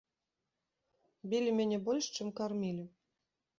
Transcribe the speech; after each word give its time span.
Білі 1.35 1.53
мяне 1.59 1.79
больш, 1.91 2.05
чым 2.17 2.35
кармілі. 2.43 2.85